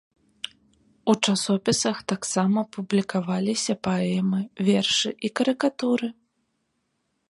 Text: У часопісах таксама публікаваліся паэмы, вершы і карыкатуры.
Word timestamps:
У 1.13 1.15
часопісах 1.27 1.97
таксама 2.13 2.59
публікаваліся 2.79 3.73
паэмы, 3.89 4.41
вершы 4.73 5.09
і 5.29 5.37
карыкатуры. 5.41 6.07